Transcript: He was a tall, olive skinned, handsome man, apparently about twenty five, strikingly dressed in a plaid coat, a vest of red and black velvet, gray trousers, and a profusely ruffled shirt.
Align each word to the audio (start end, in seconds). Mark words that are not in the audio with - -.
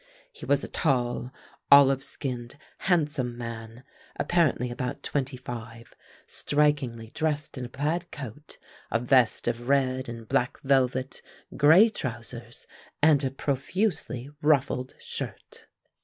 He 0.31 0.47
was 0.47 0.63
a 0.63 0.67
tall, 0.67 1.31
olive 1.71 2.03
skinned, 2.03 2.55
handsome 2.79 3.37
man, 3.37 3.83
apparently 4.17 4.71
about 4.71 5.03
twenty 5.03 5.37
five, 5.37 5.93
strikingly 6.25 7.11
dressed 7.13 7.55
in 7.55 7.65
a 7.65 7.69
plaid 7.69 8.09
coat, 8.11 8.57
a 8.89 8.97
vest 8.97 9.47
of 9.47 9.69
red 9.69 10.09
and 10.09 10.27
black 10.27 10.59
velvet, 10.61 11.21
gray 11.55 11.87
trousers, 11.87 12.65
and 13.03 13.23
a 13.23 13.29
profusely 13.29 14.31
ruffled 14.41 14.95
shirt. 14.97 15.67